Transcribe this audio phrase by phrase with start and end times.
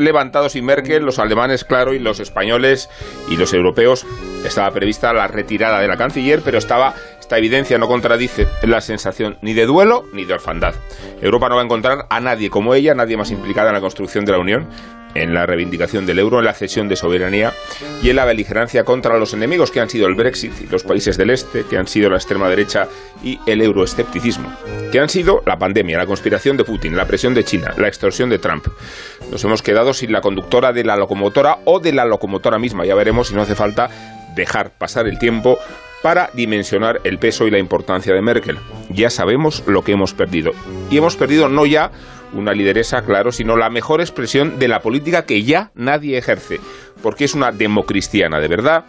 [0.00, 2.90] levantados y Merkel, los alemanes, claro, y los españoles
[3.30, 4.06] y los europeos.
[4.44, 9.36] Estaba prevista la retirada de la canciller, pero estaba esta evidencia no contradice la sensación
[9.42, 10.74] ni de duelo ni de orfandad.
[11.20, 14.24] Europa no va a encontrar a nadie como ella, nadie más implicada en la construcción
[14.24, 14.68] de la Unión,
[15.22, 17.52] en la reivindicación del euro, en la cesión de soberanía
[18.02, 21.16] y en la beligerancia contra los enemigos que han sido el Brexit y los países
[21.16, 22.88] del este, que han sido la extrema derecha
[23.22, 24.52] y el euroescepticismo,
[24.92, 28.30] que han sido la pandemia, la conspiración de Putin, la presión de China, la extorsión
[28.30, 28.66] de Trump.
[29.30, 32.84] Nos hemos quedado sin la conductora de la locomotora o de la locomotora misma.
[32.84, 33.90] Ya veremos si no hace falta
[34.34, 35.58] dejar pasar el tiempo
[36.06, 38.58] para dimensionar el peso y la importancia de Merkel.
[38.90, 40.52] Ya sabemos lo que hemos perdido.
[40.88, 41.90] Y hemos perdido no ya
[42.32, 46.60] una lideresa, claro, sino la mejor expresión de la política que ya nadie ejerce,
[47.02, 48.84] porque es una democristiana de verdad,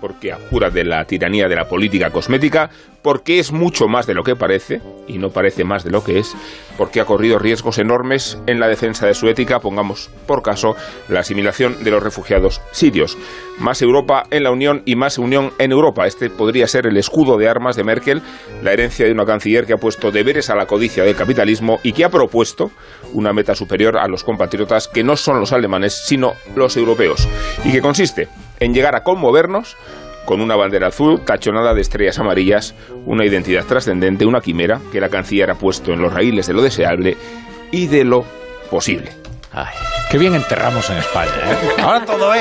[0.00, 2.70] porque abjura de la tiranía de la política cosmética,
[3.02, 6.18] porque es mucho más de lo que parece, y no parece más de lo que
[6.18, 6.34] es,
[6.76, 10.74] porque ha corrido riesgos enormes en la defensa de su ética, pongamos por caso
[11.08, 13.16] la asimilación de los refugiados sirios.
[13.58, 16.06] Más Europa en la Unión y más Unión en Europa.
[16.06, 18.22] Este podría ser el escudo de armas de Merkel,
[18.62, 21.92] la herencia de una canciller que ha puesto deberes a la codicia del capitalismo y
[21.92, 22.70] que ha propuesto
[23.14, 27.28] una meta superior a los compatriotas que no son los alemanes, sino los europeos,
[27.64, 28.28] y que consiste
[28.60, 29.76] en llegar a conmovernos
[30.24, 32.74] con una bandera azul tachonada de estrellas amarillas,
[33.06, 36.60] una identidad trascendente, una quimera que la canciller ha puesto en los raíles de lo
[36.60, 37.16] deseable
[37.70, 38.24] y de lo
[38.70, 39.10] posible.
[39.52, 39.74] Ay,
[40.10, 41.32] qué bien enterramos en España.
[41.32, 41.82] ¿eh?
[41.82, 42.36] Ahora todo es